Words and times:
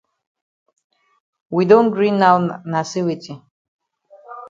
We 1.51 1.63
don 1.65 1.85
gree 1.93 2.15
now 2.23 2.35
na 2.71 2.79
say 2.89 3.01
weti? 3.07 3.33